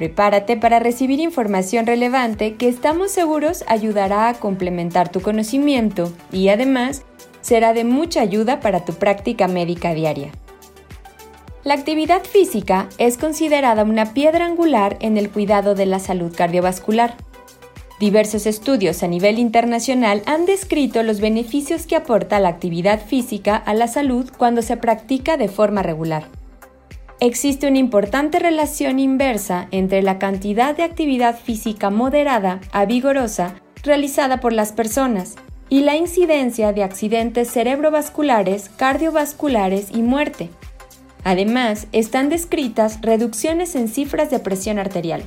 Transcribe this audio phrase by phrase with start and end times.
[0.00, 7.02] Prepárate para recibir información relevante que estamos seguros ayudará a complementar tu conocimiento y además
[7.42, 10.30] será de mucha ayuda para tu práctica médica diaria.
[11.64, 17.16] La actividad física es considerada una piedra angular en el cuidado de la salud cardiovascular.
[17.98, 23.74] Diversos estudios a nivel internacional han descrito los beneficios que aporta la actividad física a
[23.74, 26.39] la salud cuando se practica de forma regular.
[27.22, 34.40] Existe una importante relación inversa entre la cantidad de actividad física moderada a vigorosa realizada
[34.40, 35.34] por las personas
[35.68, 40.48] y la incidencia de accidentes cerebrovasculares, cardiovasculares y muerte.
[41.22, 45.22] Además, están descritas reducciones en cifras de presión arterial.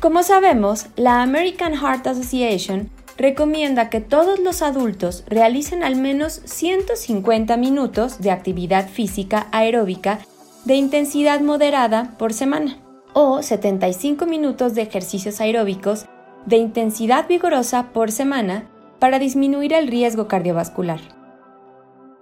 [0.00, 7.58] Como sabemos, la American Heart Association recomienda que todos los adultos realicen al menos 150
[7.58, 10.20] minutos de actividad física aeróbica
[10.64, 12.76] de intensidad moderada por semana
[13.14, 16.06] o 75 minutos de ejercicios aeróbicos
[16.44, 21.00] de intensidad vigorosa por semana para disminuir el riesgo cardiovascular.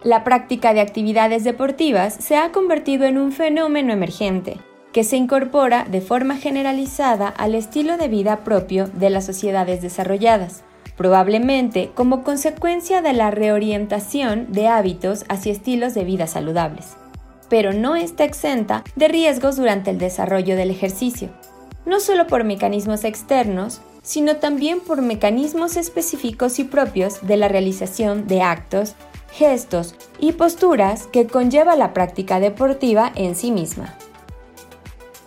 [0.03, 4.57] La práctica de actividades deportivas se ha convertido en un fenómeno emergente
[4.93, 10.63] que se incorpora de forma generalizada al estilo de vida propio de las sociedades desarrolladas,
[10.97, 16.97] probablemente como consecuencia de la reorientación de hábitos hacia estilos de vida saludables
[17.49, 21.31] pero no está exenta de riesgos durante el desarrollo del ejercicio,
[21.87, 28.27] no solo por mecanismos externos, sino también por mecanismos específicos y propios de la realización
[28.27, 28.95] de actos,
[29.33, 33.95] gestos y posturas que conlleva la práctica deportiva en sí misma.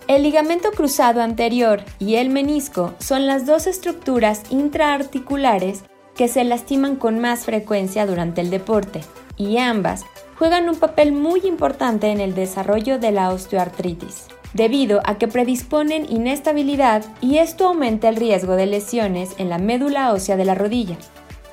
[0.07, 5.83] El ligamento cruzado anterior y el menisco son las dos estructuras intraarticulares
[6.15, 9.01] que se lastiman con más frecuencia durante el deporte,
[9.37, 10.03] y ambas
[10.41, 14.25] juegan un papel muy importante en el desarrollo de la osteoartritis,
[14.55, 20.11] debido a que predisponen inestabilidad y esto aumenta el riesgo de lesiones en la médula
[20.11, 20.97] ósea de la rodilla,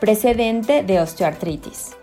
[0.00, 1.97] precedente de osteoartritis.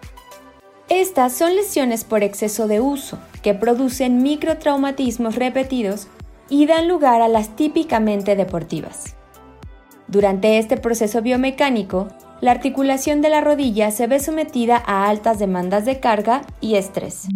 [0.87, 6.05] Estas son lesiones por exceso de uso, que producen microtraumatismos repetidos
[6.49, 9.15] y dan lugar a las típicamente deportivas.
[10.07, 12.09] Durante este proceso biomecánico,
[12.41, 17.27] la articulación de la rodilla se ve sometida a altas demandas de carga y estrés.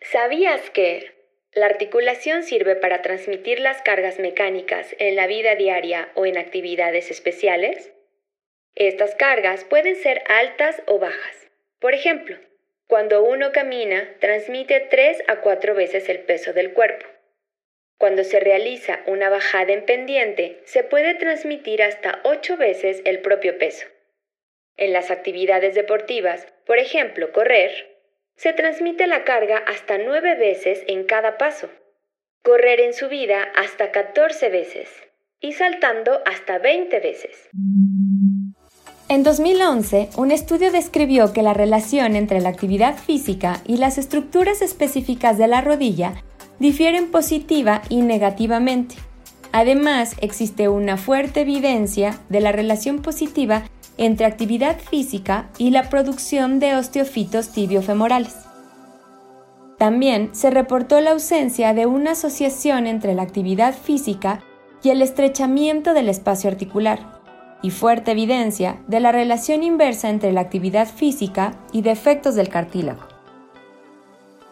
[0.00, 1.12] ¿Sabías que
[1.52, 7.10] la articulación sirve para transmitir las cargas mecánicas en la vida diaria o en actividades
[7.10, 7.92] especiales?
[8.74, 11.48] Estas cargas pueden ser altas o bajas.
[11.80, 12.36] Por ejemplo,
[12.86, 17.06] cuando uno camina, transmite 3 a 4 veces el peso del cuerpo.
[17.98, 23.58] Cuando se realiza una bajada en pendiente, se puede transmitir hasta 8 veces el propio
[23.58, 23.86] peso.
[24.76, 27.98] En las actividades deportivas, por ejemplo, correr,
[28.36, 31.68] se transmite la carga hasta 9 veces en cada paso.
[32.44, 34.88] Correr en subida hasta 14 veces
[35.40, 37.48] y saltando hasta 20 veces.
[39.08, 44.62] En 2011, un estudio describió que la relación entre la actividad física y las estructuras
[44.62, 46.22] específicas de la rodilla
[46.58, 48.96] difieren positiva y negativamente.
[49.52, 53.64] Además, existe una fuerte evidencia de la relación positiva
[53.96, 58.36] entre actividad física y la producción de osteofitos tibiofemorales.
[59.78, 64.42] También se reportó la ausencia de una asociación entre la actividad física
[64.82, 67.18] y el estrechamiento del espacio articular,
[67.62, 73.07] y fuerte evidencia de la relación inversa entre la actividad física y defectos del cartílago.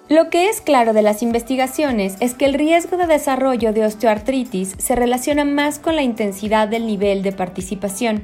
[0.08, 4.76] Lo que es claro de las investigaciones es que el riesgo de desarrollo de osteoartritis
[4.78, 8.22] se relaciona más con la intensidad del nivel de participación,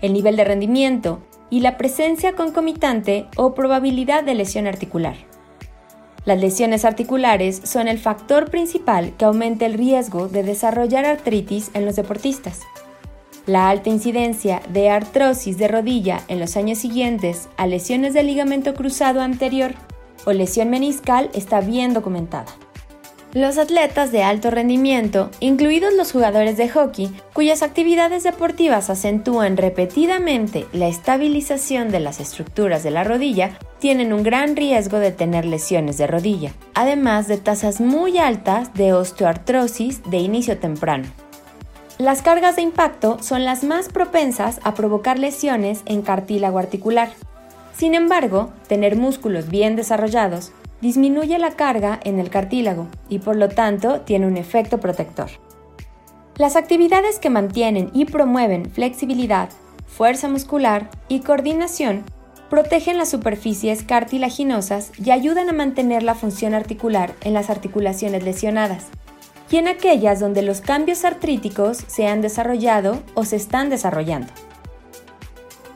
[0.00, 5.14] el nivel de rendimiento y la presencia concomitante o probabilidad de lesión articular.
[6.24, 11.84] Las lesiones articulares son el factor principal que aumenta el riesgo de desarrollar artritis en
[11.84, 12.62] los deportistas.
[13.46, 18.74] La alta incidencia de artrosis de rodilla en los años siguientes a lesiones del ligamento
[18.74, 19.74] cruzado anterior
[20.24, 22.52] o lesión meniscal está bien documentada.
[23.34, 30.66] Los atletas de alto rendimiento, incluidos los jugadores de hockey, cuyas actividades deportivas acentúan repetidamente
[30.74, 35.96] la estabilización de las estructuras de la rodilla, tienen un gran riesgo de tener lesiones
[35.96, 41.08] de rodilla, además de tasas muy altas de osteoartrosis de inicio temprano.
[41.96, 47.10] las cargas de impacto son las más propensas a provocar lesiones en cartílago articular.
[47.82, 53.48] Sin embargo, tener músculos bien desarrollados disminuye la carga en el cartílago y por lo
[53.48, 55.30] tanto tiene un efecto protector.
[56.36, 59.48] Las actividades que mantienen y promueven flexibilidad,
[59.84, 62.04] fuerza muscular y coordinación
[62.48, 68.86] protegen las superficies cartilaginosas y ayudan a mantener la función articular en las articulaciones lesionadas
[69.50, 74.32] y en aquellas donde los cambios artríticos se han desarrollado o se están desarrollando.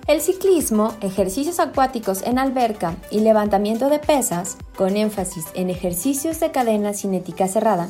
[0.08, 6.52] El ciclismo, ejercicios acuáticos en alberca y levantamiento de pesas, con énfasis en ejercicios de
[6.52, 7.88] cadena cinética cerrada,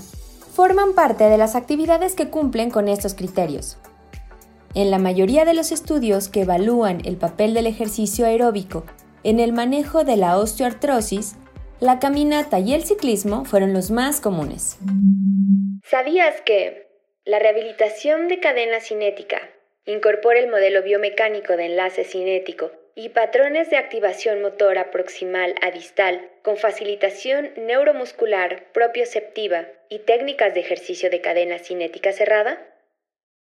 [0.54, 3.76] forman parte de las actividades que cumplen con estos criterios,
[4.74, 8.84] en la mayoría de los estudios que evalúan el papel del ejercicio aeróbico
[9.22, 11.36] en el manejo de la osteoartrosis,
[11.80, 14.78] la caminata y el ciclismo fueron los más comunes.
[15.84, 16.88] ¿Sabías que
[17.26, 19.38] la rehabilitación de cadena cinética
[19.86, 26.28] incorpora el modelo biomecánico de enlace cinético y patrones de activación motora proximal a distal
[26.42, 32.66] con facilitación neuromuscular propioceptiva y técnicas de ejercicio de cadena cinética cerrada?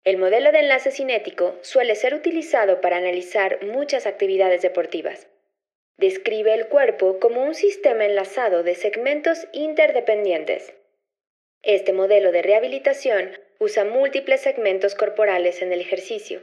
[0.04, 5.26] El modelo de enlace cinético suele ser utilizado para analizar muchas actividades deportivas.
[5.96, 10.74] Describe el cuerpo como un sistema enlazado de segmentos interdependientes.
[11.62, 16.40] Este modelo de rehabilitación usa múltiples segmentos corporales en el ejercicio.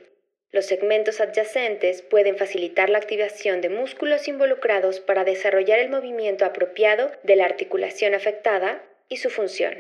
[0.52, 7.12] Los segmentos adyacentes pueden facilitar la activación de músculos involucrados para desarrollar el movimiento apropiado
[7.24, 9.74] de la articulación afectada y su función.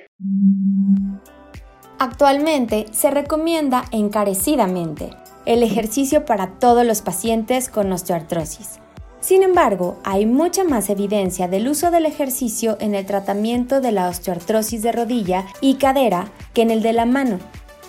[2.00, 5.12] Actualmente se recomienda encarecidamente
[5.45, 8.80] el ejercicio para todos los pacientes con osteoartrosis.
[9.24, 14.10] Sin embargo, hay mucha más evidencia del uso del ejercicio en el tratamiento de la
[14.10, 17.40] osteoartrosis de rodilla y cadera que en el de la mano,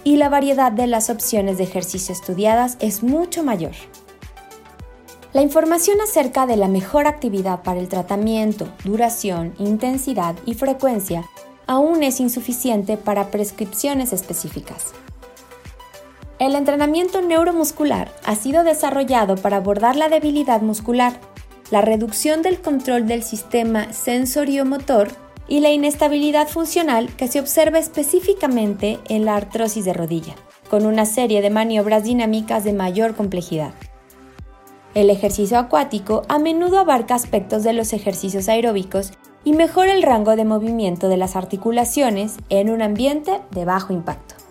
[0.04, 3.72] y la variedad de las opciones de ejercicio estudiadas es mucho mayor.
[5.32, 11.24] La información acerca de la mejor actividad para el tratamiento, duración, intensidad y frecuencia
[11.66, 14.92] aún es insuficiente para prescripciones específicas.
[16.44, 21.14] El entrenamiento neuromuscular ha sido desarrollado para abordar la debilidad muscular,
[21.70, 25.08] la reducción del control del sistema sensoriomotor
[25.48, 30.34] y la inestabilidad funcional que se observa específicamente en la artrosis de rodilla,
[30.68, 33.72] con una serie de maniobras dinámicas de mayor complejidad.
[34.92, 39.12] El ejercicio acuático a menudo abarca aspectos de los ejercicios aeróbicos
[39.44, 44.43] y mejora el rango de movimiento de las articulaciones en un ambiente de bajo impacto.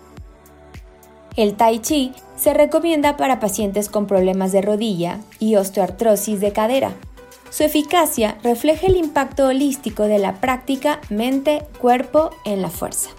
[1.36, 6.92] El tai chi se recomienda para pacientes con problemas de rodilla y osteoartrosis de cadera.
[7.50, 13.10] Su eficacia refleja el impacto holístico de la práctica mente-cuerpo en la fuerza.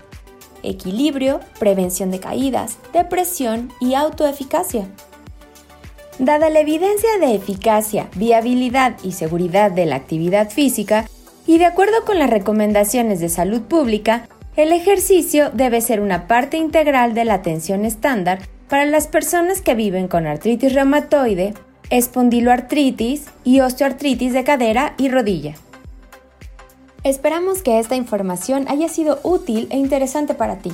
[0.63, 4.87] Equilibrio, prevención de caídas, depresión y autoeficacia.
[6.19, 11.05] Dada la evidencia de eficacia, viabilidad y seguridad de la actividad física,
[11.45, 16.57] y de acuerdo con las recomendaciones de salud pública, el ejercicio debe ser una parte
[16.57, 21.53] integral de la atención estándar para las personas que viven con artritis reumatoide,
[21.89, 25.55] espondiloartritis y osteoartritis de cadera y rodilla.
[27.03, 30.71] Esperamos que esta información haya sido útil e interesante para ti.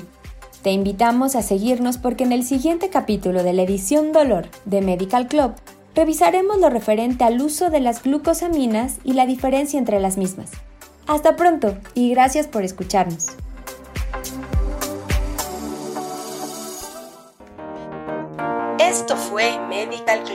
[0.61, 5.27] Te invitamos a seguirnos porque en el siguiente capítulo de la edición Dolor de Medical
[5.27, 5.53] Club
[5.95, 10.51] revisaremos lo referente al uso de las glucosaminas y la diferencia entre las mismas.
[11.07, 13.35] Hasta pronto y gracias por escucharnos.
[19.91, 20.30] Medical